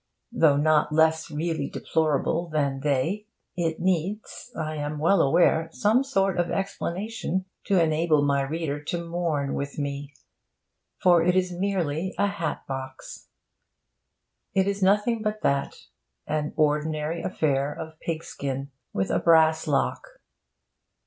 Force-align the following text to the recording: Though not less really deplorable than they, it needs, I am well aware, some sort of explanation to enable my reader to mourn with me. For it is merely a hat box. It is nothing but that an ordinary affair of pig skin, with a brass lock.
Though 0.31 0.57
not 0.57 0.91
less 0.91 1.29
really 1.29 1.69
deplorable 1.69 2.49
than 2.49 2.79
they, 2.79 3.27
it 3.55 3.79
needs, 3.79 4.51
I 4.57 4.75
am 4.77 4.97
well 4.97 5.21
aware, 5.21 5.69
some 5.73 6.03
sort 6.03 6.39
of 6.39 6.49
explanation 6.49 7.45
to 7.65 7.79
enable 7.79 8.23
my 8.25 8.41
reader 8.41 8.83
to 8.85 9.07
mourn 9.07 9.53
with 9.53 9.77
me. 9.77 10.11
For 11.03 11.21
it 11.21 11.35
is 11.35 11.51
merely 11.53 12.15
a 12.17 12.25
hat 12.25 12.65
box. 12.67 13.27
It 14.55 14.65
is 14.65 14.81
nothing 14.81 15.21
but 15.21 15.43
that 15.43 15.75
an 16.25 16.53
ordinary 16.55 17.21
affair 17.21 17.71
of 17.71 17.99
pig 17.99 18.23
skin, 18.23 18.71
with 18.93 19.11
a 19.11 19.19
brass 19.19 19.67
lock. 19.67 20.01